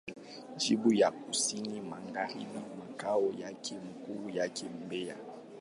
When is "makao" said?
2.79-3.31